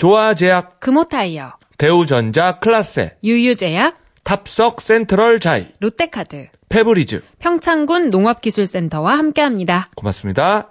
[0.00, 7.22] 조아제약, 금호타이어, 대우전자 클라세, 유유제약, 탑석 센트럴 자이, 롯데카드, 페브리즈.
[7.38, 9.90] 평창군 농업기술센터와 함께합니다.
[9.94, 10.70] 고맙습니다.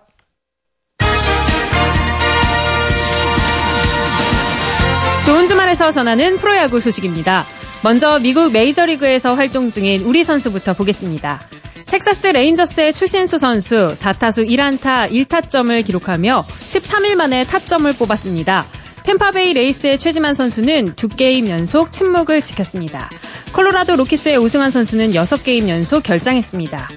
[5.28, 7.46] 좋은 주말에서 전하는 프로야구 소식입니다.
[7.84, 11.40] 먼저 미국 메이저리그에서 활동 중인 우리 선수부터 보겠습니다.
[11.86, 18.66] 텍사스 레인저스의 추신수 선수 4타수 1안타 1타점을 기록하며 13일 만에 타점을 뽑았습니다.
[19.04, 23.10] 템파베이 레이스의 최지만 선수는 2게임 연속 침묵을 지켰습니다.
[23.54, 26.90] 콜로라도 로키스의 오승환 선수는 6게임 연속 결장했습니다.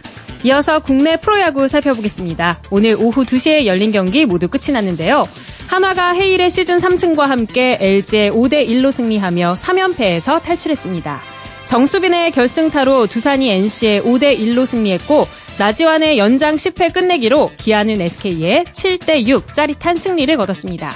[0.44, 2.58] 이어서 국내 프로야구 살펴보겠습니다.
[2.70, 5.24] 오늘 오후 2시에 열린 경기 모두 끝이 났는데요.
[5.68, 11.22] 한화가 헤일의 시즌 3승과 함께 LG에 5대1로 승리하며 3연패에서 탈출했습니다.
[11.66, 15.26] 정수빈의 결승타로 두산이 NC의 5대1로 승리했고
[15.58, 20.90] 나지완의 연장 10회 끝내기로 기아는 SK의 7대6 짜릿한 승리를 거뒀습니다.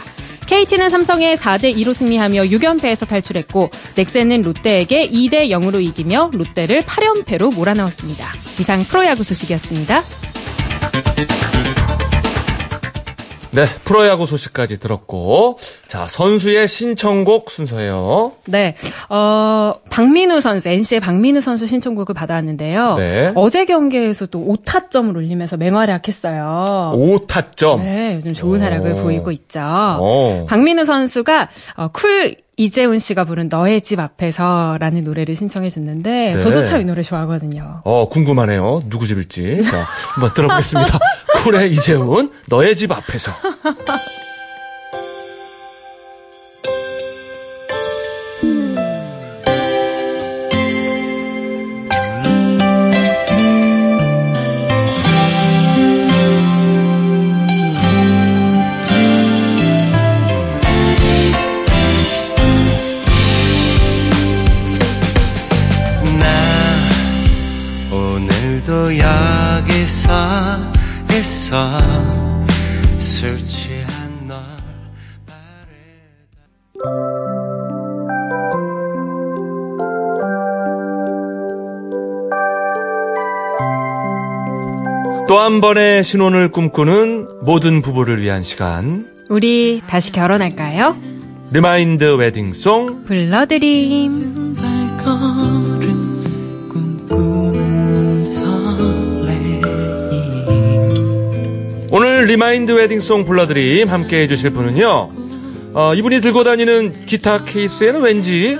[0.46, 8.32] KT는 삼성의 4대 2로 승리하며 6연패에서 탈출했고 넥센은 롯데에게 2대 0으로 이기며 롯데를 8연패로 몰아넣었습니다.
[8.60, 10.02] 이상 프로야구 소식이었습니다.
[13.56, 18.32] 네, 프로야구 소식까지 들었고, 자, 선수의 신청곡 순서예요.
[18.44, 18.76] 네,
[19.08, 22.94] 어, 박민우 선수, NC의 박민우 선수 신청곡을 받아왔는데요.
[22.98, 23.32] 네.
[23.34, 26.92] 어제 경기에서 또 5타점을 올리면서 맹활약했어요.
[26.96, 27.78] 5타점.
[27.80, 28.96] 네, 요즘 좋은 활약을 오.
[28.96, 29.60] 보이고 있죠.
[30.00, 30.44] 오.
[30.46, 36.38] 박민우 선수가 어, 쿨 이재훈 씨가 부른 너의 집 앞에서라는 노래를 신청해 줬는데 네.
[36.38, 37.82] 저도 참 이 노래 좋아하거든요.
[37.84, 38.82] 어, 궁금하네요.
[38.88, 39.62] 누구 집일지.
[39.62, 39.82] 자,
[40.14, 40.98] 한번 들어보겠습니다.
[41.44, 43.32] 쿨의 이재훈, 너의 집 앞에서.
[85.46, 89.06] 한 번의 신혼을 꿈꾸는 모든 부부를 위한 시간.
[89.28, 90.96] 우리 다시 결혼할까요?
[91.54, 93.04] 리마인드 웨딩송.
[93.04, 94.56] 불러드림.
[94.56, 96.24] 발걸음
[96.68, 99.62] 꿈꾸는 설레임
[101.92, 105.10] 오늘 리마인드 웨딩송 불러드림 함께 해주실 분은요.
[105.74, 108.58] 어, 이분이 들고 다니는 기타 케이스에는 왠지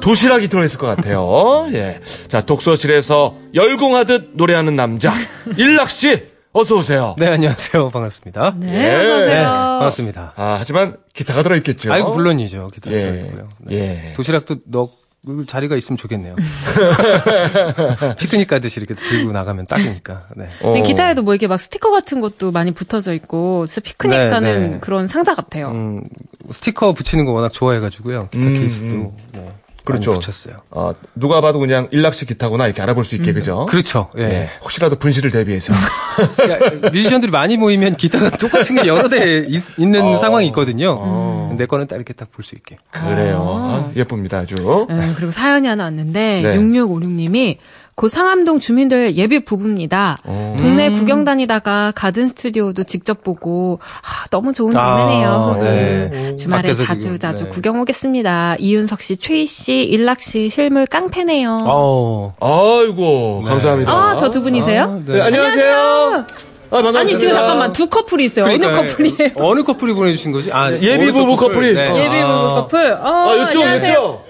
[0.00, 1.66] 도시락이 들어있을 것 같아요.
[1.74, 2.00] 예.
[2.28, 5.12] 자, 독서실에서 열공하듯 노래하는 남자.
[5.58, 7.16] 일락 씨, 어서 오세요.
[7.18, 7.88] 네, 안녕하세요.
[7.88, 8.54] 반갑습니다.
[8.58, 8.94] 네, 예.
[8.94, 9.44] 어서 네, 오세요.
[9.48, 10.32] 반갑습니다.
[10.36, 11.92] 아, 하지만 기타가 들어있겠죠.
[11.92, 12.70] 아이고, 물론이죠.
[12.72, 12.98] 기타 예.
[13.00, 13.48] 들어있고요.
[13.62, 13.74] 네.
[14.10, 14.12] 예.
[14.14, 16.36] 도시락도 넣을 자리가 있으면 좋겠네요.
[18.18, 20.28] 피크닉 가듯이 이렇게 들고 나가면 딱이니까.
[20.36, 20.48] 네.
[20.62, 20.72] 어.
[20.74, 24.70] 근데 기타에도 뭐 이렇게 막 스티커 같은 것도 많이 붙어져 있고 진짜 피크닉 네, 가는
[24.72, 24.78] 네.
[24.78, 25.70] 그런 상자 같아요.
[25.72, 26.04] 음,
[26.52, 28.28] 스티커 붙이는 거 워낙 좋아해가지고요.
[28.30, 28.94] 기타 음, 케이스도
[29.34, 29.48] 음.
[29.96, 30.12] 네, 그렇죠.
[30.20, 30.62] 붙였어요.
[30.70, 33.66] 어, 누가 봐도 그냥 일락씨 기타구나 이렇게 알아볼 수 있게, 그죠?
[33.66, 34.10] 그렇죠.
[34.18, 34.22] 예.
[34.22, 34.50] 예.
[34.62, 35.72] 혹시라도 분실을 대비해서.
[36.36, 40.16] 그러니까 뮤지션들이 많이 모이면 기타가 똑같은 게 여러 대 있, 는 어.
[40.18, 41.54] 상황이 있거든요.
[41.56, 42.76] 내 거는 딱 이렇게 딱 볼 수 있게.
[42.90, 43.42] 그래요.
[43.66, 44.86] 아, 예쁩니다, 아주.
[44.88, 46.56] 네, 그리고 사연이 하나 왔는데 네.
[46.56, 47.56] 6656님이
[47.98, 50.18] 고 상암동 주민들 예비 부부입니다.
[50.22, 50.54] 어.
[50.56, 55.58] 동네 구경 다니다가 가든 스튜디오도 직접 보고 아, 너무 좋은 아, 동네네요.
[55.60, 56.36] 네.
[56.36, 57.48] 주말에 자주 지금, 자주 네.
[57.50, 58.54] 구경 오겠습니다.
[58.60, 61.64] 이윤석 씨, 최희 씨, 일락 씨 실물 깡패네요.
[61.66, 62.34] 어.
[62.40, 63.90] 아이고, 감사합니다.
[63.92, 64.82] 아, 저 두 분이세요?
[64.84, 66.24] 아, 네, 안녕하세요.
[66.70, 66.76] 아.
[66.94, 68.44] 아니 지금 잠깐만 두 커플이 있어요.
[68.44, 68.86] 어느 그러니까요.
[68.86, 69.30] 커플이에요?
[69.36, 70.52] 어느 커플이 보내주신 거지?
[70.52, 71.74] 아, 예비 부부 커플이.
[71.74, 71.88] 네.
[71.88, 71.96] 어.
[71.98, 72.42] 예비 아.
[72.42, 72.92] 부부 커플.
[72.92, 73.90] 어, 아, 이쪽, 안녕하세요.
[73.90, 74.27] 이쪽.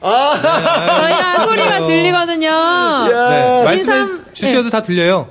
[0.00, 2.50] 아, 저희가 소리가 들리거든요.
[3.08, 5.28] 네, 말씀해 인사- 주셔도 다 들려요.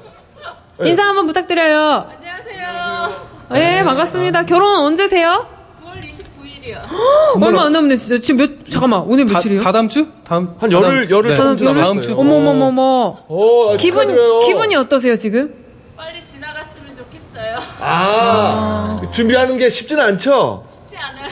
[0.83, 2.09] 인사 한번 부탁드려요.
[2.17, 3.27] 안녕하세요.
[3.51, 4.43] 네, 반갑습니다.
[4.43, 5.47] 결혼 언제세요?
[5.81, 7.41] 9월 29일이요.
[7.41, 8.19] 얼마 안 남네, 진짜.
[8.21, 9.61] 지금 몇, 잠깐만, 오늘 다, 며칠이에요?
[9.63, 10.07] 다 다음 주?
[10.25, 11.35] 다음 한 열흘, 열흘 네.
[11.35, 11.81] 정도 열흘?
[11.81, 12.11] 다음 주?
[12.13, 13.17] 어머머머머.
[13.29, 14.39] 오, 아, 기분, 축하드려요.
[14.41, 15.53] 기분이 어떠세요, 지금?
[15.95, 17.57] 빨리 지나갔으면 좋겠어요.
[17.81, 20.65] 아, 준비하는 게 쉽지는 않죠?
[20.69, 21.29] 쉽지 않아요.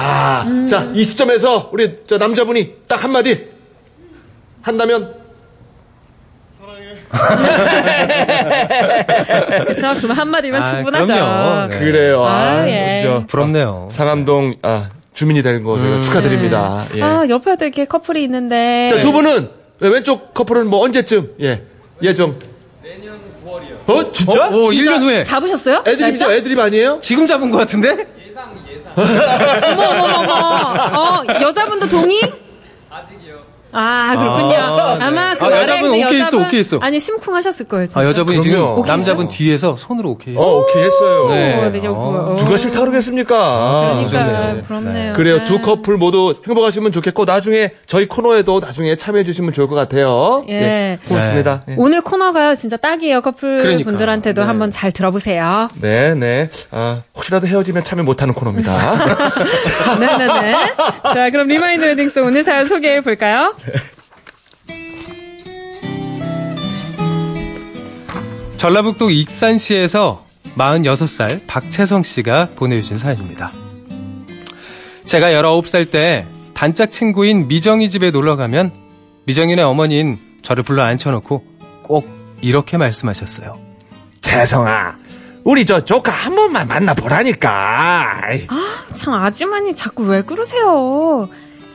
[0.00, 0.66] 아, 음.
[0.68, 3.48] 자, 이 시점에서 우리 저 남자분이 딱 한마디
[4.62, 5.12] 한다면
[9.66, 9.94] 그쵸?
[10.00, 11.06] 그럼 한마디면 아, 충분하죠.
[11.06, 11.66] 그럼요.
[11.68, 11.78] 네.
[11.78, 12.22] 그래요.
[12.24, 13.02] 아, 아, 예.
[13.04, 13.88] 저 부럽네요.
[13.90, 16.84] 상암동 아, 주민이 된거 저희가 축하드립니다.
[16.96, 17.02] 예.
[17.02, 18.90] 아, 옆에도 이렇게 커플이 있는데.
[18.92, 19.48] 자, 두 분은
[19.80, 21.34] 왜 왼쪽 커플은 뭐 언제쯤?
[21.40, 21.62] 예.
[22.02, 22.38] 예정.
[22.82, 23.88] 내년 9월이요.
[23.90, 24.48] 어, 진짜?
[24.50, 25.24] 오, 1년 후에.
[25.24, 25.82] 잡으셨어요?
[25.86, 26.30] 애드립이죠?
[26.30, 26.98] 애드립 아니에요?
[27.00, 28.06] 지금 잡은 것 같은데?
[28.96, 30.98] 어머, 어머, 어머.
[30.98, 32.20] 어, 여자분도 동의?
[33.72, 34.56] 아, 그렇군요.
[34.56, 36.78] 아, 아, 마그 아, 말에 여자분 오케이 했어, 여자분- 오케이 했어.
[36.80, 38.00] 아니, 심쿵하셨을 거예요, 진짜.
[38.00, 38.76] 아, 여자분이 그럼요.
[38.76, 40.36] 지금 남자분 뒤에서 손으로 오케이.
[40.36, 41.26] 어, 오케이 했어요.
[41.28, 41.54] 네.
[41.54, 42.28] 어, 9월.
[42.30, 42.36] 어.
[42.38, 44.06] 누가 싫다 그러겠습니까?
[44.08, 44.62] 그러니까, 좋네요.
[44.62, 45.14] 부럽네요.
[45.14, 45.38] 그래요.
[45.38, 45.44] 네.
[45.44, 50.44] 두 커플 모두 행복하시면 좋겠고 나중에 저희 코너에도 나중에 참여해 주시면 좋을 것 같아요.
[50.48, 50.98] 예.
[51.06, 51.62] 고맙습니다.
[51.66, 51.74] 네.
[51.78, 53.20] 오늘 코너가 진짜 딱이에요.
[53.20, 53.90] 커플 그러니까.
[53.90, 55.68] 분들한테도 한번 잘 들어보세요.
[55.80, 56.48] 네, 네.
[56.70, 58.72] 아, 혹시라도 헤어지면 참여 못하는 코너입니다.
[59.98, 60.52] 네네네.
[61.14, 63.54] 자, 그럼 리마인드 웨딩송 오늘 사연 소개해 볼까요?
[68.56, 70.26] 전라북도 익산시에서
[70.56, 73.52] 46살 박채성 씨가 보내주신 사연입니다.
[75.04, 78.72] 제가 19살 때 단짝 친구인 미정이 집에 놀러 가면
[79.24, 81.44] 미정이네 어머니는 저를 불러 앉혀놓고
[81.82, 82.08] 꼭
[82.40, 83.56] 이렇게 말씀하셨어요.
[84.20, 84.96] 재성아,
[85.44, 88.24] 우리 저 조카 한 번만 만나보라니까.
[88.24, 88.46] 아이,
[88.94, 91.28] 참 아주머니 자꾸 왜 그러세요?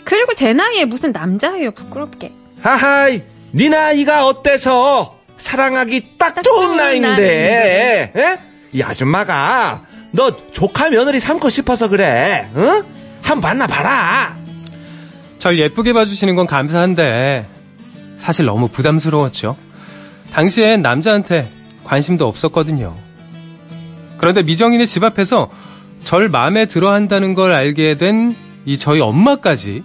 [0.03, 2.33] 그리고 제 나이에 무슨 남자예요, 부끄럽게.
[2.61, 3.21] 하하이,
[3.51, 8.37] 네 나이가 어때서 사랑하기 딱, 딱 좋은 좋은 나이인데, 에?
[8.71, 12.83] 이 아줌마가 너 조카 며느리 삼고 싶어서 그래, 응?
[13.21, 14.37] 한 번 만나봐라.
[15.39, 17.47] 절 예쁘게 봐주시는 건 감사한데
[18.17, 19.57] 사실 너무 부담스러웠죠.
[20.31, 21.49] 당시엔 남자한테
[21.83, 22.95] 관심도 없었거든요.
[24.17, 25.49] 그런데 미정인의 집 앞에서
[26.03, 28.35] 절 마음에 들어 한다는 걸 알게 된
[28.65, 29.83] 이 저희 엄마까지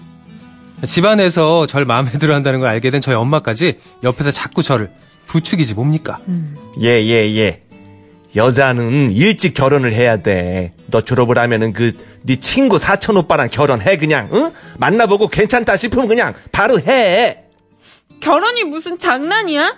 [0.84, 4.90] 집안에서 절 마음에 들어 한다는 걸 알게 된 저희 엄마까지 옆에서 자꾸 저를
[5.26, 6.18] 부추기지 뭡니까?
[6.80, 7.62] 예, 예, 예.
[8.36, 10.74] 여자는 일찍 결혼을 해야 돼.
[10.90, 14.52] 너 졸업을 하면은 그, 네 친구 사촌 오빠랑 결혼해, 그냥, 응?
[14.78, 17.44] 만나보고 괜찮다 싶으면 그냥 바로 해.
[18.20, 19.76] 결혼이 무슨 장난이야?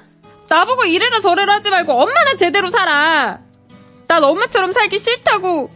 [0.48, 3.38] 나보고 이래라 저래라 하지 말고 엄마는 제대로 살아.
[4.08, 5.70] 난 엄마처럼 살기 싫다고.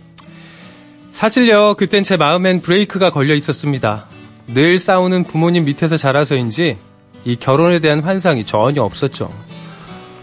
[1.12, 4.08] 사실요, 그땐 제 마음엔 브레이크가 걸려 있었습니다.
[4.46, 6.76] 늘 싸우는 부모님 밑에서 자라서인지
[7.24, 9.30] 이 결혼에 대한 환상이 전혀 없었죠.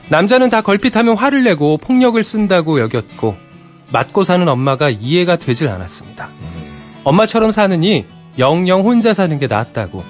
[0.09, 3.35] 남자는 다 걸핏하면 화를 내고 폭력을 쓴다고 여겼고
[3.91, 6.29] 맞고 사는 엄마가 이해가 되질 않았습니다.
[7.03, 8.05] 엄마처럼 사느니
[8.37, 10.03] 영영 혼자 사는 게 낫다고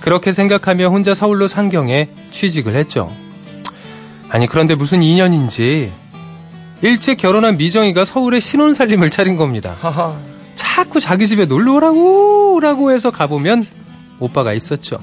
[0.00, 3.14] 그렇게 생각하며 혼자 서울로 상경해 취직을 했죠.
[4.28, 5.92] 아니 그런데 무슨 인연인지
[6.82, 9.76] 일찍 결혼한 미정이가 서울에 신혼 살림을 차린 겁니다.
[9.80, 10.18] 하하.
[10.74, 13.64] 자꾸 자기 집에 놀러 오라고 오라고 해서 가보면
[14.18, 14.98] 오빠가 있었죠.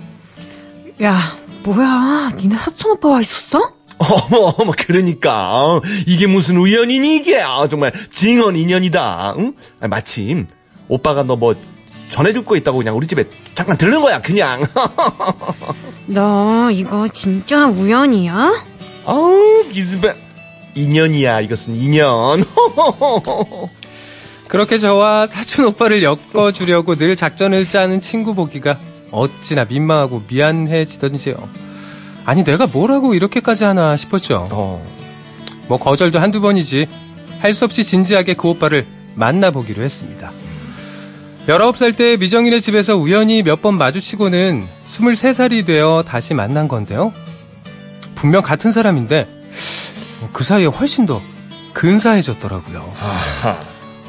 [1.01, 1.33] 야,
[1.63, 2.31] 뭐야?
[2.37, 3.71] 니네 사촌 오빠 와 있었어?
[3.97, 5.53] 어머, 어머, 그러니까.
[5.63, 7.39] 어, 이게 무슨 우연이니, 이게.
[7.41, 9.35] 아, 정말, 징언 인연이다.
[9.37, 9.53] 응?
[9.79, 10.45] 아, 마침,
[10.89, 11.55] 오빠가 너 뭐,
[12.09, 13.23] 전해줄 거 있다고 그냥 우리 집에
[13.55, 14.65] 잠깐 들른 거야, 그냥.
[16.07, 18.65] 너 이거 진짜 우연이야?
[19.05, 20.15] 아우, 기스배.
[20.75, 22.43] 인연이야, 이것은 인연.
[24.51, 28.77] 그렇게 저와 사촌 오빠를 엮어주려고 늘 작전을 짜는 친구 보기가
[29.09, 31.35] 어찌나 민망하고 미안해지던지요.
[32.25, 34.49] 아니 내가 뭐라고 이렇게까지 하나 싶었죠.
[34.51, 34.85] 어.
[35.69, 36.85] 뭐 거절도 한두 번이지
[37.39, 40.33] 할 수 없이 진지하게 그 오빠를 만나보기로 했습니다.
[41.47, 47.13] 19살 때 미정인의 집에서 우연히 몇 번 마주치고는 23살이 되어 다시 만난 건데요.
[48.15, 49.27] 분명 같은 사람인데
[50.33, 51.21] 그 사이에 훨씬 더
[51.73, 52.93] 근사해졌더라고요.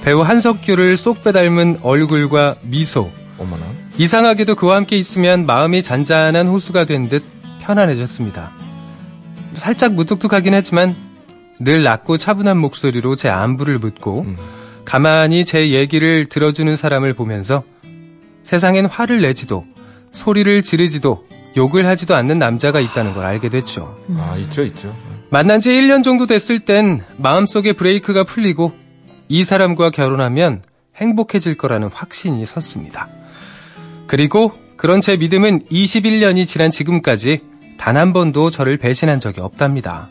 [0.03, 3.11] 배우 한석규를 쏙 빼닮은 얼굴과 미소.
[3.39, 3.65] 어머나.
[3.99, 7.23] 이상하게도 그와 함께 있으면 마음이 잔잔한 호수가 된 듯
[7.61, 8.51] 편안해졌습니다.
[9.55, 10.97] 살짝 무뚝뚝하긴 했지만
[11.61, 14.27] 늘 낮고 차분한 목소리로 제 안부를 묻고
[14.85, 17.63] 가만히 제 얘기를 들어주는 사람을 보면서
[18.43, 19.65] 세상엔 화를 내지도
[20.11, 21.25] 소리를 지르지도
[21.57, 23.97] 욕을 하지도 않는 남자가 있다는 걸 알게 됐죠.
[24.17, 24.93] 아, 있죠, 있죠.
[25.31, 28.73] 만난 지 1년 정도 됐을 땐 마음속에 브레이크가 풀리고
[29.29, 30.63] 이 사람과 결혼하면
[30.97, 33.09] 행복해질 거라는 확신이 섰습니다.
[34.07, 37.41] 그리고 그런 제 믿음은 21년이 지난 지금까지
[37.79, 40.09] 단 한 번도 저를 배신한 적이 없답니다.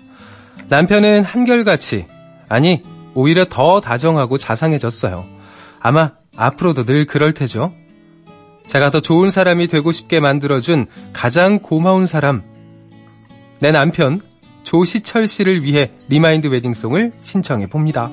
[0.68, 2.06] 남편은 한결같이,
[2.50, 5.25] 아니, 오히려 더 다정하고 자상해졌어요.
[5.80, 7.74] 아마 앞으로도 늘 그럴 테죠.
[8.68, 12.44] 제가 더 좋은 사람이 되고 싶게 만들어준 가장 고마운 사람,
[13.60, 14.20] 내 남편
[14.63, 18.12] 조시철 씨를 위해 리마인드 웨딩송을 신청해 봅니다.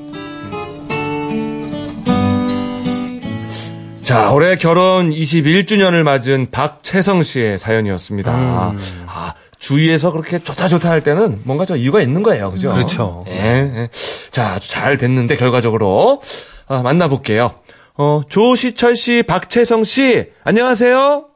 [4.09, 8.33] 자, 올해 결혼 21주년을 맞은 박채성 씨의 사연이었습니다.
[8.33, 12.51] 아, 주위에서 그렇게 좋다 좋다 할 때는 뭔가 저 이유가 있는 거예요.
[12.51, 12.71] 그죠?
[12.71, 13.27] 그렇죠.
[13.29, 13.89] 예, 예.
[14.31, 16.23] 자, 아주 잘 됐는데 결과적으로
[16.69, 17.57] 아, 만나볼게요.
[17.99, 21.27] 어, 조시철 씨, 박채성 씨, 안녕하세요.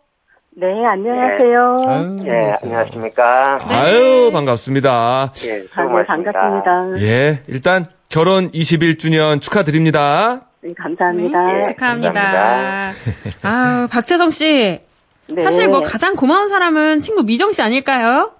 [0.56, 1.76] 네, 안녕하세요.
[1.86, 3.58] 아유, 예, 안녕하십니까.
[3.68, 5.32] 아유, 반갑습니다.
[5.44, 6.06] 예, 아, 수고 네.
[6.06, 7.02] 반갑습니다.
[7.06, 10.48] 예, 일단 결혼 21주년 축하드립니다.
[10.62, 11.58] 네, 감사합니다.
[11.58, 11.64] 예.
[11.64, 12.90] 축하합니다.
[13.42, 14.80] 아, 박채성 씨.
[15.28, 15.42] 네.
[15.42, 18.30] 사실 뭐 가장 고마운 사람은 친구 미정 씨 아닐까요?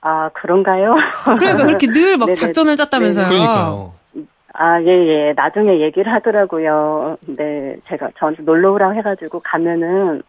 [0.00, 0.94] 아, 그런가요?
[1.38, 2.34] 그러니까 그렇게 늘막 네네.
[2.40, 3.26] 작전을 짰다면서요.
[3.26, 3.92] 그러니까요.
[4.54, 5.32] 아, 예, 예.
[5.36, 7.18] 나중에 얘기를 하더라고요.
[7.26, 10.22] 네, 제가 저한테 놀러 오라고 해가지고 가면은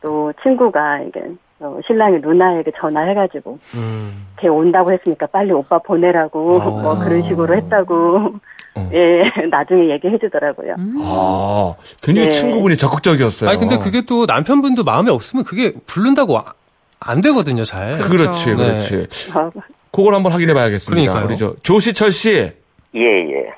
[0.00, 1.22] 또 친구가 이게
[1.58, 4.26] 어, 신랑이 누나에게 전화해가지고 음.
[4.38, 6.80] 걔 온다고 했으니까 빨리 오빠 보내라고 어.
[6.80, 8.34] 뭐 그런 식으로 했다고
[8.74, 8.90] 어.
[8.92, 10.74] 예 나중에 얘기해 주더라고요.
[11.02, 12.32] 아, 굉장히 네.
[12.34, 13.50] 친구분이 적극적이었어요.
[13.50, 16.54] 아니 근데 그게 또 남편분도 마음에 없으면 그게 부른다고 아-
[17.00, 17.94] 안 되거든요, 잘.
[17.98, 18.56] 그렇지, 네.
[18.56, 19.06] 그렇지.
[19.34, 19.50] 어,
[19.90, 21.12] 그걸 한번 확인해 봐야겠습니다.
[21.12, 21.26] 그러니까요.
[21.28, 22.52] 우리 저 조시철 씨,
[22.94, 23.52] 예, 예.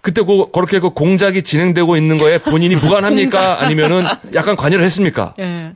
[0.00, 3.62] 그때 그, 그렇게 그 공작이 진행되고 있는 거에 본인이 무관합니까?
[3.62, 4.02] 아니면은
[4.34, 5.34] 약간 관여를 했습니까?
[5.38, 5.72] 예.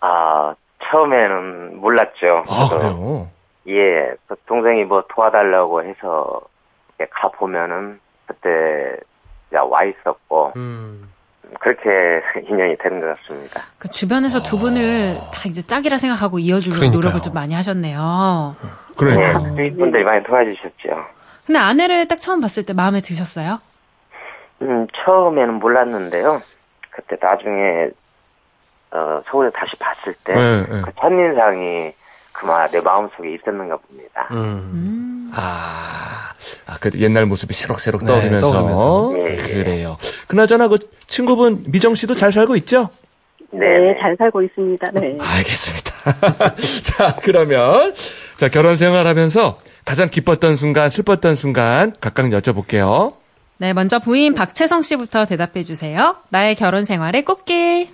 [0.00, 0.54] 아,
[0.90, 2.44] 처음에는 몰랐죠.
[2.48, 2.68] 아.
[2.70, 3.28] 그래요?
[3.68, 6.40] 예, 그 동생이 뭐 도와달라고 해서
[6.98, 8.96] 이렇게 가보면은 그때
[9.52, 11.10] 와 있었고, 음.
[11.60, 11.90] 그렇게
[12.48, 13.60] 인연이 되는 것 같습니다.
[13.78, 17.00] 그 주변에서 두 분을 다 이제 짝이라 생각하고 이어주려고 그러니까요.
[17.00, 18.56] 노력을 좀 많이 하셨네요.
[18.96, 19.50] 그러니까.
[19.52, 21.06] 예, 주위 분들이 많이 도와주셨죠.
[21.46, 23.60] 근데 아내를 딱 처음 봤을 때 마음에 드셨어요?
[24.62, 26.42] 음, 처음에는 몰랐는데요.
[26.90, 27.90] 그때 나중에,
[28.90, 30.82] 어, 서울에 다시 봤을 때, 네, 네.
[30.82, 31.92] 그 첫인상이
[32.32, 34.28] 그마 내 마음속에 있었는가 봅니다.
[34.32, 34.36] 음.
[34.36, 35.15] 음.
[35.38, 36.32] 아,
[36.66, 38.52] 아, 그 옛날 모습이 새록새록 네, 떠오르면서.
[38.52, 39.12] 떠오르면서.
[39.20, 39.42] 예, 예.
[39.42, 39.98] 그래요.
[40.26, 42.88] 그나저나 그 친구분 미정 씨도 잘 살고 있죠?
[43.52, 43.96] 네, 네.
[44.00, 44.90] 잘 살고 있습니다.
[44.94, 45.18] 네.
[45.20, 45.92] 알겠습니다.
[46.82, 47.94] 자, 그러면
[48.38, 53.14] 자, 결혼 생활하면서 가장 기뻤던 순간, 슬펐던 순간 각각 여쭤볼게요.
[53.58, 56.16] 네, 먼저 부인 박채성 씨부터 대답해 주세요.
[56.30, 57.88] 나의 결혼 생활의 꽃길.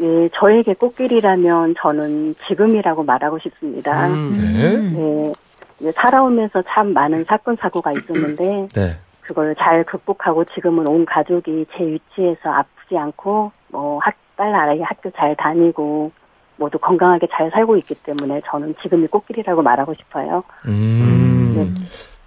[0.00, 4.08] 예, 저에게 꽃길이라면 저는 지금이라고 말하고 싶습니다.
[4.08, 4.32] 음.
[4.32, 4.76] 네.
[4.78, 5.32] 네,
[5.80, 8.98] 이제 살아오면서 참 많은 사건 사고가 있었는데 네.
[9.20, 15.10] 그걸 잘 극복하고 지금은 온 가족이 제 위치에서 아프지 않고 뭐 학, 딸 아이 학교
[15.10, 16.12] 잘 다니고
[16.56, 20.42] 모두 건강하게 잘 살고 있기 때문에 저는 지금이 꽃길이라고 말하고 싶어요.
[20.66, 21.74] 음.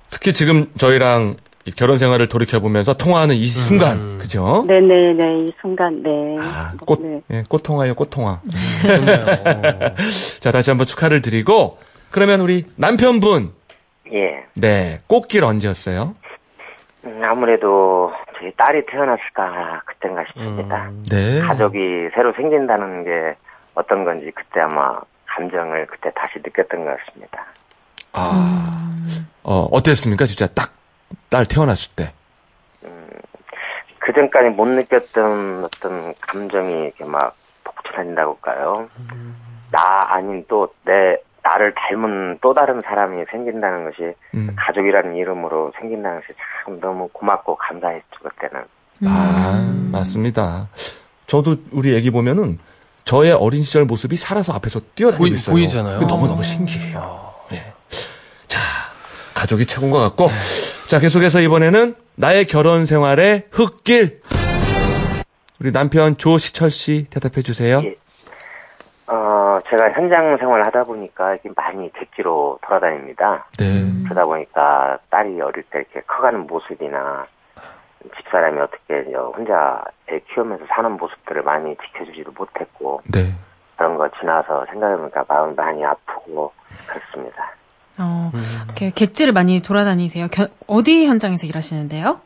[0.09, 4.65] 특히 지금 저희랑 이 결혼 생활을 돌이켜 보면서 통화하는 이 순간, 그죠?
[4.67, 6.37] 네네네 이 순간 네.
[6.39, 7.21] 아, 꽃, 네.
[7.31, 8.41] 예, 꽃통화요, 꽃통화.
[8.81, 9.25] 좋네요.
[10.41, 11.77] 자, 다시 한번 축하를 드리고,
[12.11, 13.53] 그러면 우리 남편분,
[14.11, 14.45] 예.
[14.55, 16.15] 네, 꽃길 언제였어요?
[17.05, 20.91] 음, 아무래도 저희 딸이 태어났을까 그땐가 싶습니다.
[21.09, 21.39] 네.
[21.39, 23.35] 가족이 새로 생긴다는 게
[23.73, 27.45] 어떤 건지 그때 아마 감정을 그때 다시 느꼈던 것 같습니다.
[28.11, 28.85] 아,
[29.41, 30.25] 어, 어땠습니까?
[30.25, 30.71] 진짜 딱,
[31.33, 32.13] 딸 태어났을 때.
[33.97, 38.87] 그 전까지 못 느꼈던 어떤 감정이 이렇게 막 복천한다고 할까요?
[39.71, 44.55] 나 아닌 또 내 나를 닮은 또 다른 사람이 생긴다는 것이 음.
[44.57, 46.27] 가족이라는 이름으로 생긴다는 것이
[46.63, 48.63] 참 너무 고맙고 감사했죠 그때는.
[49.05, 50.67] 아, 맞습니다.
[51.25, 52.59] 저도 우리 애기 보면은
[53.05, 55.53] 저의 어린 시절 모습이 살아서 앞에서 뛰어다니고 보이- 있어요.
[55.55, 55.99] 보이잖아요.
[55.99, 57.33] 그게 너무 너무 신기해요.
[57.53, 57.73] 예.
[58.47, 58.59] 자,
[59.33, 60.29] 가족이 최고인 것 같고.
[60.93, 64.21] 자, 계속해서 이번에는 나의 결혼 생활의 흙길.
[65.59, 67.81] 우리 남편 조시철 씨 대답해 주세요.
[67.83, 67.95] 예.
[69.07, 73.47] 어, 제가 현장 생활을 하다 보니까 이게 많이 객지로 돌아다닙니다.
[73.57, 73.83] 네.
[74.03, 77.25] 그러다 보니까 딸이 어릴 때 이렇게 커가는 모습이나
[78.15, 78.93] 집사람이 어떻게
[79.35, 83.33] 혼자 애 키우면서 사는 모습들을 많이 지켜주지도 못했고 네.
[83.77, 86.53] 그런 거 지나서 생각해보니까 마음이 많이 아프고
[86.85, 87.49] 그렇습니다.
[87.99, 88.31] 어,
[88.65, 90.27] 이렇게 객지를 많이 돌아다니세요.
[90.29, 92.19] 겨- 어디 현장에서 일하시는데요?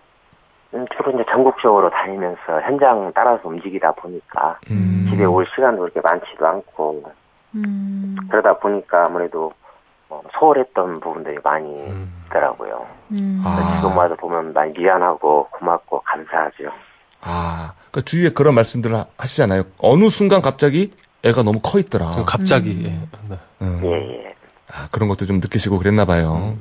[0.74, 5.08] 음, 주로 이제 전국적으로 다니면서 현장 따라서 움직이다 보니까 음.
[5.10, 7.04] 집에 올 시간도 그렇게 많지도 않고
[7.56, 9.52] 음, 그러다 보니까 아무래도
[10.10, 11.70] 어, 소홀했던 부분들이 많이
[12.28, 12.86] 있더라고요.
[13.12, 13.42] 음.
[13.46, 13.78] 아.
[13.82, 16.66] 지금 와서 보면 많이 미안하고 고맙고 감사하죠.
[17.22, 19.64] 아, 그 주위에 그런 말씀들을 하- 하시잖아요.
[19.80, 20.94] 어느 순간 갑자기
[21.24, 22.12] 애가 너무 커 있더라.
[22.12, 22.86] 그 갑자기.
[22.86, 22.90] 예.
[23.30, 23.38] 네.
[23.62, 23.82] 음.
[23.84, 23.90] 예,
[24.26, 24.27] 예.
[24.72, 26.56] 아, 그런 것도 좀 느끼시고 그랬나 봐요.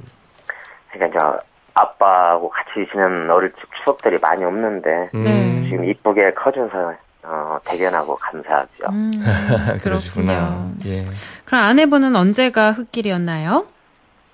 [0.92, 1.38] 그러니까 저
[1.74, 5.20] 아빠하고 같이 지낸 어릴 적 추억들이 많이 없는데 음.
[5.22, 5.64] 네.
[5.68, 6.94] 지금 이쁘게 커져서
[7.24, 8.84] 어, 대견하고 감사하죠.
[8.90, 9.10] 음,
[9.82, 10.70] 그러시구나.
[10.86, 11.02] 예.
[11.44, 13.66] 그럼 아내분은 언제가 흙길이었나요?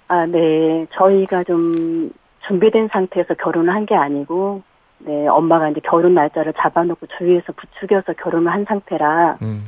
[0.08, 0.86] 아, 네.
[0.92, 2.10] 저희가 좀
[2.46, 4.62] 준비된 상태에서 결혼을 한 게 아니고,
[4.98, 9.64] 네, 엄마가 이제 결혼 날짜를 잡아놓고 주위에서 부추겨서 결혼을 한 상태라 음.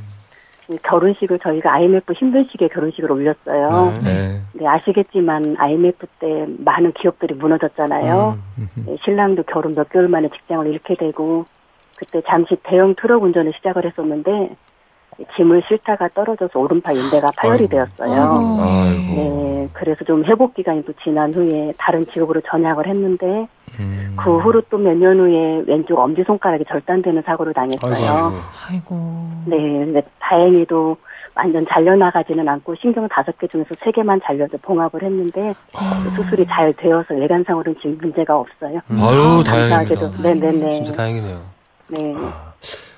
[0.69, 3.93] 이 결혼식을 저희가 IMF 힘든 시기에 결혼식을 올렸어요.
[4.03, 4.41] 네.
[4.53, 8.37] 네, 아시겠지만 IMF 때 많은 기업들이 무너졌잖아요.
[8.85, 11.45] 네, 신랑도 결혼 몇 개월 만에 직장을 잃게 되고
[11.97, 14.55] 그때 잠시 대형 트럭 운전을 시작을 했었는데
[15.35, 18.59] 짐을 싣다가 떨어져서 오른팔 인대가 파열이 되었어요.
[18.59, 19.13] 아이고.
[19.15, 23.47] 네, 그래서 좀 회복 기간이 또 지난 후에 다른 직업으로 전향을 했는데
[23.79, 24.15] 음.
[24.17, 28.31] 그 후로 또 몇 년 후에 왼쪽 엄지 손가락이 절단되는 사고를 당했어요.
[28.69, 28.95] 아이고.
[29.45, 30.97] 네, 근데 다행히도
[31.37, 35.53] 완전 잘려나가지는 않고 신경 다섯 개 중에서 세 개만 잘려서 봉합을 했는데
[36.15, 38.79] 수술이 잘 되어서 외관상으로는 지금 문제가 없어요.
[38.89, 40.21] 아유, 감사하게도 다행이다.
[40.21, 40.71] 네네네.
[40.75, 41.41] 진짜 다행이네요.
[41.89, 42.13] 네.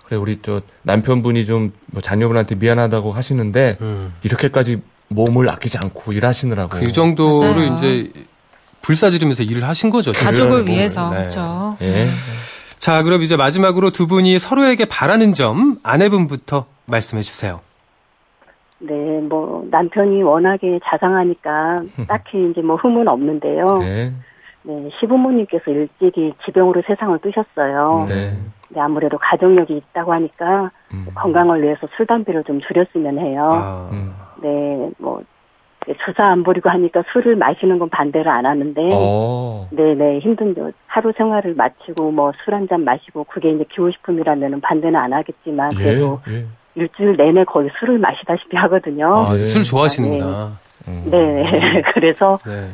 [0.06, 4.14] 그래, 우리 저 남편분이 좀 뭐 자녀분한테 미안하다고 하시는데, 음.
[4.24, 6.70] 이렇게까지 몸을 아끼지 않고 일하시느라고.
[6.78, 7.74] 그 정도를 맞아요.
[7.74, 8.12] 이제
[8.88, 10.14] 불사지르면서 일을 하신 거죠.
[10.14, 11.10] 가족을 주변의 위해서.
[11.10, 11.18] 네.
[11.18, 11.78] 그렇죠.
[11.82, 12.06] 예.
[12.80, 17.60] 자, 그럼 이제 마지막으로 두 분이 서로에게 바라는 점 아내분부터 말씀해 주세요.
[18.80, 23.66] 네, 뭐 남편이 워낙에 자상하니까 딱히 이제 뭐 흠은 없는데요.
[23.80, 24.14] 네.
[24.64, 28.06] 네, 시부모님께서 일찍이 지병으로 세상을 뜨셨어요.
[28.08, 28.38] 네.
[28.70, 31.08] 네, 아무래도 가족력이 있다고 하니까 음.
[31.14, 33.50] 건강을 위해서 술 담배를 좀 줄였으면 해요.
[33.52, 34.14] 아, 음.
[34.42, 35.37] 네, 뭐 네,
[36.06, 39.68] 주사 안 부리고 하니까 술을 마시는 건 반대를 안 하는데, 어.
[39.72, 44.62] 네, 네, 힘든 저 하루 생활을 마치고 뭐 술 한 잔 마시고 그게 이제 기호식품이라면
[44.62, 45.84] 반대는 안 하겠지만 예.
[45.84, 46.46] 그래도 예.
[46.76, 49.26] 일주일 내내 거의 술을 마시다시피 하거든요.
[49.30, 49.46] 아, 예.
[49.48, 50.58] 술 좋아하시는구나.
[50.90, 51.04] 음.
[51.10, 52.70] 네, 그래서 네.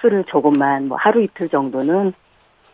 [0.00, 2.12] 술을 조금만 뭐 하루 이틀 정도는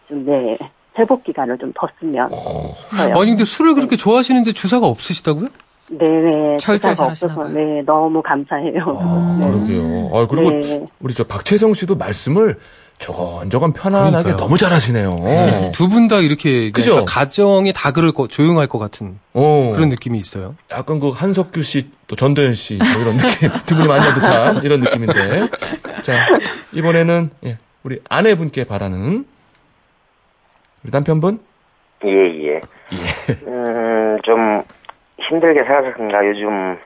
[0.08, 0.56] 좀 네.
[0.98, 3.14] 회복 기간을 좀 뒀으면 해요.
[3.18, 5.48] 아니 근데 술을 그렇게 좋아하시는데 주사가 없으시다고요?
[5.98, 6.56] 네네.
[6.58, 7.48] 절제 주사가 잘하시나 없어서.
[7.52, 8.82] 네, 너무 감사해요.
[8.98, 9.46] 아, 네.
[9.50, 10.10] 그러게요.
[10.14, 10.86] 아, 그리고 네.
[11.00, 12.58] 우리 저 박채성 씨도 말씀을
[12.98, 14.36] 저건 저건 편안하게 그러니까요.
[14.36, 15.72] 너무 잘하시네요.
[15.74, 16.92] 두분 다 이렇게 그죠?
[16.92, 19.72] 그러니까 가정이 다 그럴 거 조용할 것 같은 어.
[19.74, 20.54] 그런 느낌이 있어요.
[20.70, 23.50] 약간 그 한석규 씨, 또 전도연 씨, 뭐 이런 느낌.
[23.66, 25.48] 두 분이 만난 듯한 이런 느낌인데.
[26.02, 26.26] 자,
[26.72, 29.24] 이번에는, 예, 우리 아내분께 바라는,
[30.84, 31.40] 우리 남편분?
[32.04, 32.60] 예, 예.
[33.46, 34.62] 음, 좀
[35.28, 36.78] 힘들게 그런가 요즘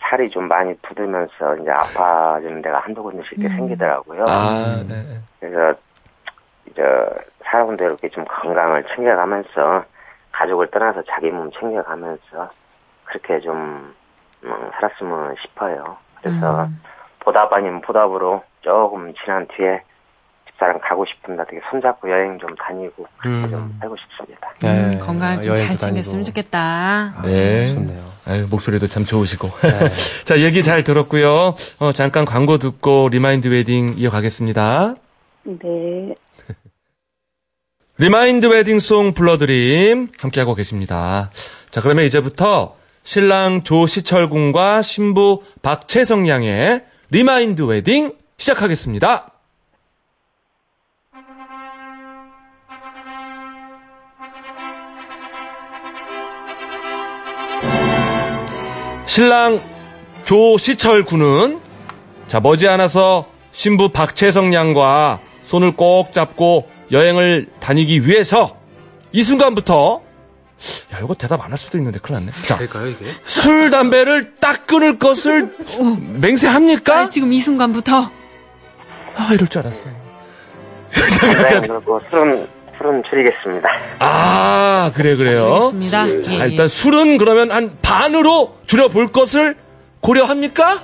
[0.00, 4.24] 살이 좀 많이 부들면서 이제 아파지는 데가 한두 군데씩 이렇게 생기더라고요.
[4.28, 5.20] 아, 네.
[5.40, 5.78] 그래서
[6.66, 6.82] 이제
[7.44, 9.84] 사람들 이렇게 좀 건강을 챙겨가면서
[10.32, 12.50] 가족을 떠나서 자기 몸 챙겨가면서
[13.04, 13.94] 그렇게 좀
[14.44, 15.96] 음, 살았으면 싶어요.
[16.20, 16.68] 그래서
[17.20, 19.82] 보답 아니면 보답으로 조금 지난 뒤에
[20.54, 23.50] 집사람 가고 싶은데 어떻게 손잡고 여행 좀 다니고 그렇게 음.
[23.50, 24.52] 좀 살고 싶습니다.
[24.62, 24.98] 네.
[24.98, 26.24] 건강 좀 잘 챙겼으면.
[26.24, 27.22] 좋겠다.
[27.24, 27.68] 네.
[27.74, 28.04] 좋네요.
[28.26, 29.50] 아유, 목소리도 참 좋으시고.
[30.24, 31.54] 자, 얘기 잘 들었고요.
[31.80, 34.94] 어, 잠깐 광고 듣고 리마인드 웨딩 이어가겠습니다.
[35.44, 36.14] 네.
[37.98, 41.30] 리마인드 웨딩송 불러드림 함께하고 계십니다.
[41.70, 49.30] 자, 그러면 이제부터 신랑 조시철 군과 신부 박채성 양의 리마인드 웨딩 시작하겠습니다.
[59.14, 59.60] 신랑
[60.24, 61.60] 조시철 군은
[62.26, 68.56] 자 머지않아서 신부 박채성 양과 손을 꼭 잡고 여행을 다니기 위해서
[69.12, 70.02] 이 순간부터
[70.94, 72.32] 야 이거 대답 안 할 수도 있는데 큰일 났네.
[72.44, 73.06] 자, 될까요 이게?
[73.22, 75.54] 술 담배를 딱 끊을 것을
[76.18, 76.98] 맹세합니까?
[77.02, 78.10] 아, 지금 이 순간부터
[79.14, 79.94] 아 이럴 줄 알았어요.
[80.90, 82.48] 네, 그리고 술은
[82.84, 83.68] 술은 줄이겠습니다.
[84.00, 85.70] 아 그래 그래요.
[85.72, 85.90] 알겠습니다.
[86.20, 86.50] 자, 예, 예.
[86.50, 89.56] 일단 술은 그러면 한 반으로 줄여볼 것을
[90.00, 90.82] 고려합니까?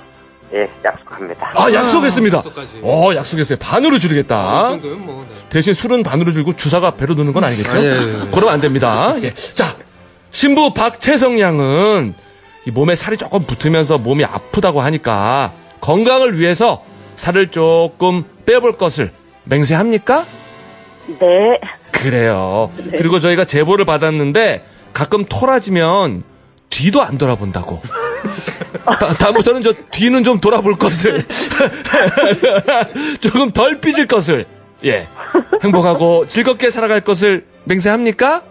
[0.53, 1.51] 예, 약속합니다.
[1.55, 2.37] 아 약속했습니다.
[2.37, 2.79] 약속까지.
[2.81, 3.59] 어 약속했어요.
[3.59, 4.63] 반으로 줄이겠다.
[4.63, 5.25] 이 정도면 뭐.
[5.29, 5.49] 네.
[5.49, 7.77] 대신 술은 반으로 줄고 주사가 배로 넣는 건 아니겠죠?
[7.77, 8.27] 아, 예, 예, 예.
[8.31, 9.13] 그러면 안 됩니다.
[9.21, 9.33] 예.
[9.33, 9.75] 자,
[10.31, 12.15] 신부 박채성 양은
[12.65, 16.83] 이 몸에 살이 조금 붙으면서 몸이 아프다고 하니까 건강을 위해서
[17.15, 19.11] 살을 조금 빼볼 것을
[19.43, 20.25] 맹세합니까?
[21.19, 21.59] 네.
[21.91, 22.71] 그래요.
[22.97, 26.23] 그리고 저희가 제보를 받았는데 가끔 토라지면
[26.69, 27.81] 뒤도 안 돌아본다고.
[28.85, 31.25] 다, 다음부터는 저 뒤는 좀 돌아볼 것을.
[33.19, 34.45] 조금 덜 삐질 것을.
[34.85, 35.07] 예.
[35.63, 38.43] 행복하고 즐겁게 살아갈 것을 맹세합니까?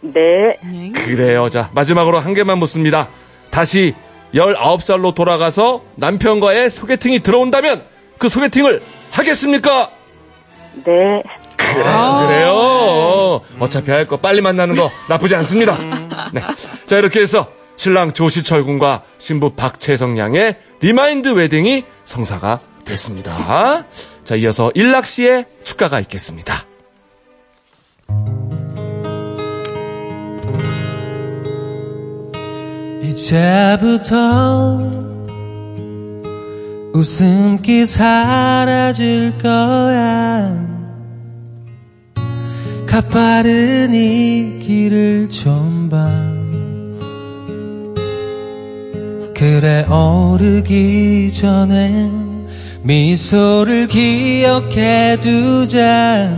[0.00, 0.56] 네.
[0.62, 0.92] 네.
[0.92, 1.48] 그래요.
[1.48, 3.08] 자, 마지막으로 한 개만 묻습니다.
[3.50, 3.94] 다시
[4.34, 7.82] 19살로 돌아가서 남편과의 소개팅이 들어온다면
[8.18, 8.82] 그 소개팅을
[9.12, 9.90] 하겠습니까?
[10.84, 11.22] 네.
[11.74, 12.48] 그래, 아~ 그래요.
[12.54, 15.78] 어, 어차피 할 거 빨리 만나는 거 나쁘지 않습니다.
[16.32, 16.42] 네.
[16.86, 23.84] 자, 이렇게 해서 신랑 조시철 군과 신부 박채성 양의 리마인드 웨딩이 성사가 됐습니다.
[24.24, 26.64] 자, 이어서 일락 씨의 축가가 있겠습니다.
[33.54, 34.78] 이제부터
[36.94, 40.73] 웃음기 사라질 거야.
[42.94, 46.08] 가파른 이 길을 좀 봐.
[49.34, 52.08] 그래 오르기 전에
[52.84, 56.32] 미소를 기억해 두자.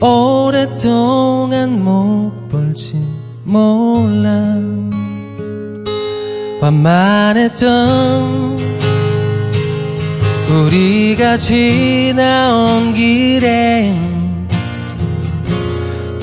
[0.00, 3.00] 오랫동안 못 볼지
[3.44, 4.58] 몰라.
[6.60, 7.68] 완만했던
[10.50, 14.13] 우리가 지나온 길에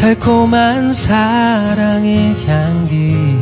[0.01, 3.37] 달콤한 사랑의 향기.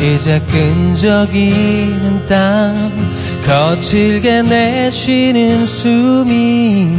[0.00, 2.92] 이제 끈적이는 땀
[3.44, 6.96] 거칠게 내쉬는 숨이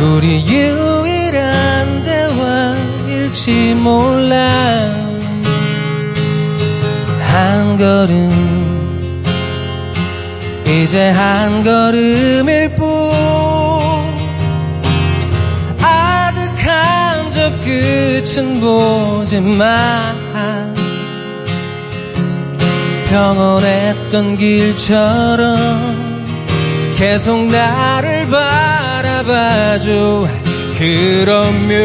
[0.00, 4.40] 우리 유일한 대화일지 몰라.
[7.20, 9.36] 한 걸음
[10.66, 12.95] 이제 한 걸음일 뿐
[18.36, 20.14] 끝은 보지 마
[23.08, 25.56] 평온했던 길처럼
[26.98, 30.28] 계속 나를 바라봐줘.
[30.76, 31.80] 그러면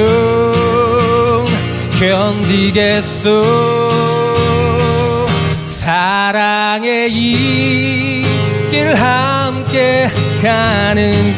[1.98, 3.46] 견디겠소.
[5.66, 8.26] 사랑의 이
[8.72, 10.10] 길 함께
[10.42, 11.36] 가는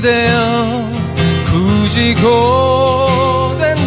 [0.00, 0.88] 그대여.
[1.50, 2.99] 굳이 고된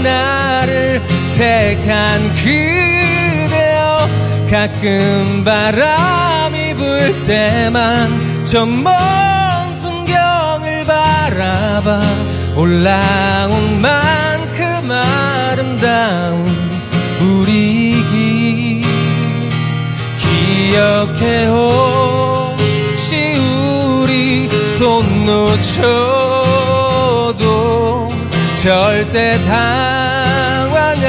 [0.04, 1.02] 나를
[1.34, 4.10] 택한 그대여
[4.52, 12.02] 가끔 바람이 불 때만 저먼 풍경을 바라봐.
[12.56, 16.46] 올라온 만큼 아름다운
[17.22, 18.84] 우리 길.
[20.20, 26.23] 기억해 혹시 우리 손 놓쳐도
[28.64, 31.04] 절대 당황하고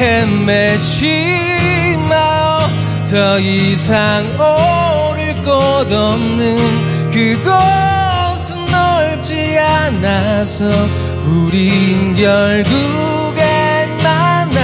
[0.00, 2.70] 헤매지 마요
[3.10, 10.64] 더 이상 오를 곳 없는 그곳은 넓지 않아서
[11.26, 14.60] 우린 결국엔 만나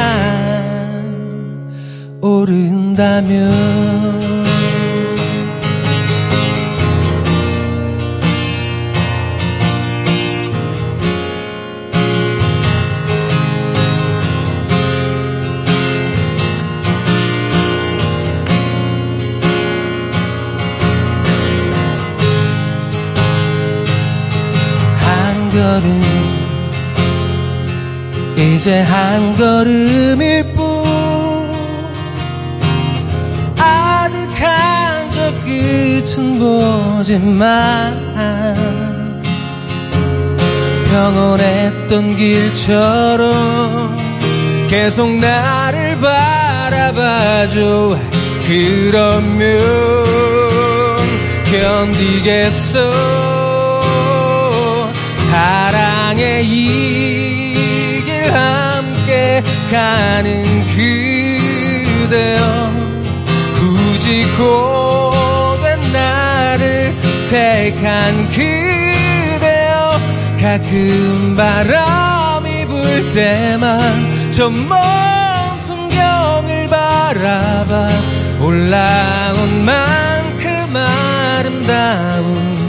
[2.23, 3.40] 오른다면
[25.61, 26.03] 걸음
[28.35, 30.87] 이제 한 걸음일 뿐
[33.59, 37.92] 아득한 저 끝은 보지 마
[40.90, 43.96] 평온했던 길처럼
[44.70, 47.99] 계속 나를 바라봐줘.
[48.46, 49.61] 그러면
[51.53, 53.50] 견디겠어
[55.31, 62.71] 사랑의 이 길 함께 가는 그대여
[63.55, 66.95] 굳이 고된 나를
[67.29, 70.01] 택한 그대여
[70.40, 77.88] 가끔 바람이 불 때만 저먼 풍경을 바라봐.
[78.43, 82.60] 올라온 만큼 아름다운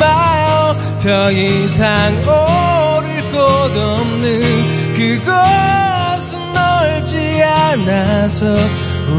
[0.01, 0.77] 마요.
[1.01, 3.39] 더 이상 오를 곳
[3.77, 8.57] 없는 그곳은 넓지 않아서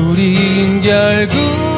[0.10, 1.77] 우린 결국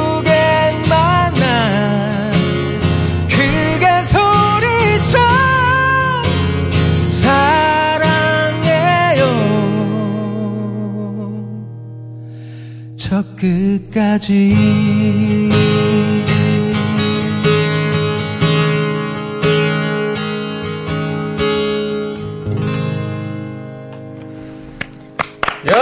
[13.40, 14.56] 끝까지
[25.72, 25.76] 야!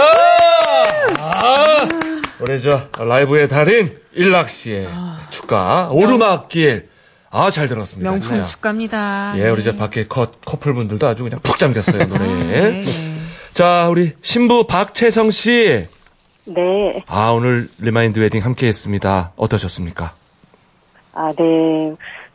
[1.18, 1.88] 아,
[2.40, 4.88] 우리 저 라이브의 달인 일락 씨의
[5.30, 6.88] 축가 오르막길.
[7.30, 8.10] 아, 잘 들었습니다.
[8.10, 8.46] 명품 진짜.
[8.46, 9.34] 축가입니다.
[9.36, 12.28] 예, 우리 저 밖에 커, 커플분들도 아주 그냥 푹 잠겼어요, 노래에.
[12.28, 12.84] 네, 네.
[13.52, 15.86] 자, 우리 신부 박채성 씨.
[16.54, 17.02] 네.
[17.06, 19.32] 아, 오늘 리마인드 웨딩 함께 했습니다.
[19.36, 20.12] 어떠셨습니까?
[21.14, 21.94] 아, 네.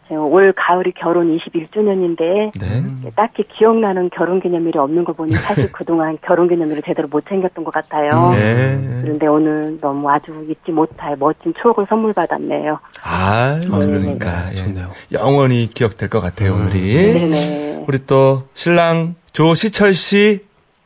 [0.10, 2.84] 제가 올 가을이 결혼 21주년인데 네.
[3.16, 7.74] 딱히 기억나는 결혼 기념일이 없는 거 보니 사실 그동안 결혼 기념일을 제대로 못 챙겼던 것
[7.74, 8.32] 같아요.
[8.32, 9.02] 네.
[9.02, 12.80] 그런데 오늘 너무 아주 잊지 못할 멋진 추억을 선물 받았네요.
[13.02, 14.52] 아, 그러니까.
[14.52, 14.56] 예.
[14.56, 14.92] 좋네요.
[15.14, 17.14] 영원히 기억될 것 같아요, 오늘이.
[17.14, 17.86] 네네.
[17.88, 20.46] 우리 또 신랑 조시철 씨.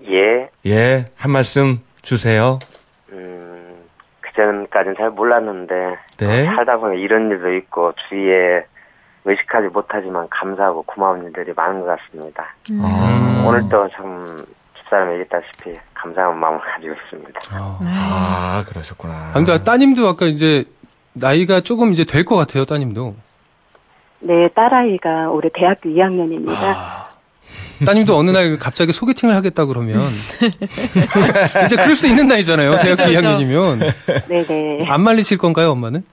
[0.10, 2.60] 예, 예, 한 말씀 주세요.
[4.38, 6.46] 음, 그전까지는 잘 몰랐는데, 네.
[6.46, 8.64] 살다 보면 이런 일도 있고, 주위에
[9.26, 12.48] 의식하지 못하지만 감사하고 고마운 일들이 많은 것 같습니다.
[12.82, 14.46] 아, 오늘도 참,
[14.78, 17.40] 집사람이 얘기했다시피 감사한 마음을 가지고 있습니다.
[17.52, 19.14] 아, 그러셨구나.
[19.14, 20.64] 아, 근데 따님도 아까 이제
[21.14, 23.16] 나이가 조금 이제 될 것 같아요, 따님도.
[24.20, 26.52] 네, 딸아이가 올해 대학교 2학년입니다.
[27.86, 30.02] 따님도 어느 날 갑자기 소개팅을 하겠다 그러면
[31.66, 32.80] 이제 그럴 수 있는 나이잖아요.
[32.80, 33.28] 대학교 그렇죠.
[33.28, 33.94] 2학년이면
[34.28, 34.86] 네네.
[34.90, 36.04] 안 말리실 건가요, 엄마는?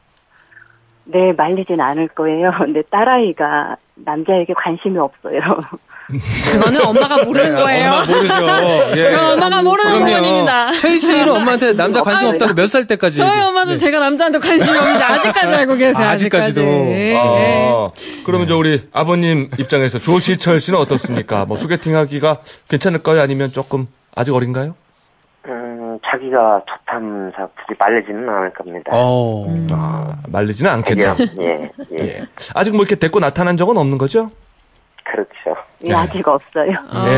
[1.07, 2.51] 네, 말리진 않을 거예요.
[2.59, 5.39] 근데 딸아이가 남자에게 관심이 없어요.
[6.53, 7.93] 그거는 엄마가 모르는 거예요.
[7.93, 8.35] 엄마 모르죠.
[8.99, 9.11] 예.
[9.11, 10.73] 그건 엄마가 모르는 부분입니다.
[10.77, 13.19] 최희 씨는 엄마한테 남자 관심 없다고 몇 살 때까지?
[13.19, 13.77] 저희 엄마도 네.
[13.79, 16.07] 제가 남자한테 관심이 없는지 아직까지 알고 계세요.
[16.07, 16.61] 아, 아직까지도.
[16.61, 17.17] 예, 예.
[17.19, 17.87] 아,
[18.27, 21.45] 그러면 저 우리 아버님 입장에서 조시철 씨는 어떻습니까?
[21.47, 22.39] 뭐 소개팅 하기가
[22.69, 23.23] 괜찮을까요?
[23.23, 24.75] 아니면 조금 아직 어린가요?
[25.95, 28.93] 음, 자기가 좋다면서 굳이 말리지는 않을 겁니다.
[28.95, 29.47] 어.
[29.71, 31.17] 아, 말리지는 않겠다.
[31.41, 32.27] 예, 예, 예.
[32.55, 34.31] 아직 뭐 이렇게 데리고 나타난 적은 없는 거죠?
[35.05, 35.61] 그렇죠.
[35.87, 36.71] 예, 아직 없어요.
[36.91, 37.05] 어.
[37.09, 37.13] 예,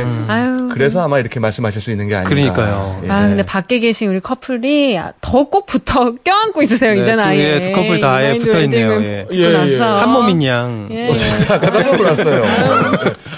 [0.00, 0.06] 예.
[0.26, 0.68] 아유.
[0.72, 2.30] 그래서 아마 이렇게 말씀하실 수 있는 게 아닌가.
[2.34, 3.00] 그러니까요.
[3.04, 3.10] 예.
[3.10, 7.38] 아, 근데 밖에 계신 우리 커플이 더 꼭 붙어 껴안고 있으세요, 네, 이제는 두- 아예.
[7.56, 9.26] 예, 두 커플 다 아예 붙어 있네요, 예.
[9.30, 9.52] 예, 예.
[9.52, 9.94] 나서.
[10.00, 10.88] 한 몸인 양.
[10.90, 11.10] 예.
[11.10, 12.42] 어, 진짜 아까 깜짝 놀랐어요.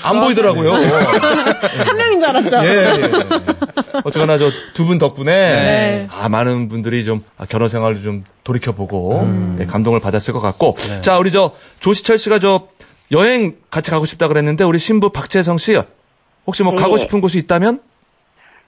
[0.05, 0.73] 안 보이더라고요.
[1.85, 2.57] 한 명인 줄 알았죠?
[2.65, 2.69] 예,
[3.03, 3.11] 예.
[4.05, 6.09] 어쨌거나 저 두 분 덕분에 네.
[6.13, 9.59] 아 많은 분들이 좀 아, 결혼 생활을 좀 돌이켜 보고 음.
[9.61, 11.03] 예, 감동을 받았을 것 같고 네.
[11.03, 12.69] 자 우리 저 조시철 씨가 저
[13.13, 15.81] 여행 같이 가고 싶다 그랬는데 우리 신부 박재성 씨
[16.47, 16.83] 혹시 뭐 네.
[16.83, 17.81] 가고 싶은 곳이 있다면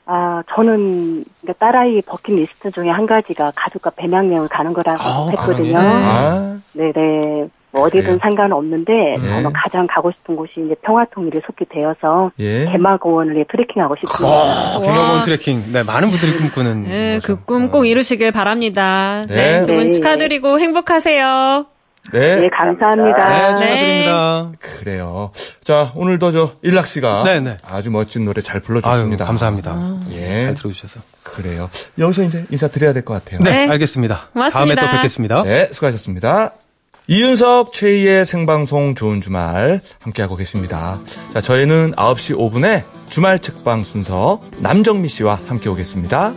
[0.06, 5.78] 아, 저는 그러니까 딸아이 버킷리스트 중에 한 가지가 가족과 배낭여행을 가는 거라고 아, 했거든요.
[5.78, 7.48] 아 네네.
[7.72, 8.18] 뭐 어디든 그래요?
[8.20, 9.18] 상관은 없는데 네.
[9.20, 12.64] 저는 가장 가고 싶은 곳이 이제 평화통일에 속히 되어서 예.
[12.64, 14.76] 개마고원을 트레킹하고 싶습니다.
[14.76, 15.60] 어, 개마고원 트레킹.
[15.72, 16.84] 네, 많은 분들이 꿈꾸는.
[16.88, 17.20] 네.
[17.22, 19.22] 그 꿈 꼭 이루시길 바랍니다.
[19.28, 19.60] 네.
[19.60, 19.90] 네, 두분 네.
[19.90, 21.66] 축하드리고 행복하세요.
[22.12, 23.24] 네 네, 감사합니다.
[23.28, 23.56] 네, 네.
[23.58, 24.52] 축하드립니다.
[24.58, 25.30] 그래요.
[25.62, 27.58] 자 오늘도 저 일락 씨가 네, 네.
[27.64, 29.24] 아주 멋진 노래 잘 아유, 불러줬습니다.
[29.24, 30.00] 감사합니다.
[30.12, 30.40] 예.
[30.40, 31.00] 잘 들어주셔서.
[31.22, 31.70] 그래요.
[31.98, 33.40] 여기서 이제 인사드려야 될 것 같아요.
[33.44, 33.70] 네, 네.
[33.70, 34.28] 알겠습니다.
[34.32, 34.58] 고맙습니다.
[34.58, 35.42] 다음에 또 뵙겠습니다.
[35.44, 36.52] 네, 수고하셨습니다.
[37.06, 40.98] 이윤석 최희의 생방송 좋은 주말 함께하고 계십니다.
[41.32, 46.32] 자, 저희는 9시 5분에 주말 책방 순서 남정미 씨와 함께 오겠습니다.